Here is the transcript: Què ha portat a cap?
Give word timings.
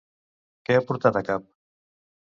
Què 0.69 0.77
ha 0.79 0.83
portat 0.87 1.19
a 1.21 1.25
cap? 1.31 1.47